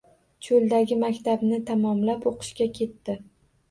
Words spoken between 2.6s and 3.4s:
ketdi.